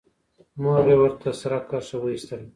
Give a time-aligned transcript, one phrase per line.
[0.61, 2.47] مور يې ورته سره کرښه وايستله.